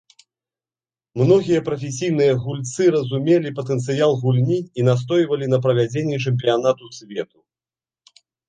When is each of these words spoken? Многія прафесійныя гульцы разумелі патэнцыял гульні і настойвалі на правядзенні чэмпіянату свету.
Многія 1.21 1.59
прафесійныя 1.67 2.31
гульцы 2.47 2.83
разумелі 2.97 3.53
патэнцыял 3.61 4.11
гульні 4.23 4.59
і 4.81 4.89
настойвалі 4.91 5.45
на 5.55 5.63
правядзенні 5.69 6.17
чэмпіянату 6.29 6.93
свету. 7.01 7.39